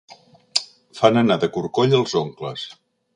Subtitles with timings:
[0.99, 2.65] Fan anar de corcoll els oncles.